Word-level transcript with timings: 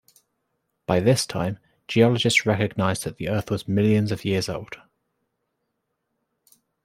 By 0.87 0.99
this 0.99 1.27
time, 1.27 1.59
geologists 1.87 2.43
recognised 2.43 3.03
that 3.03 3.17
the 3.17 3.29
Earth 3.29 3.51
was 3.51 3.67
millions 3.67 4.11
of 4.11 4.25
years 4.25 4.49
old. 4.49 4.77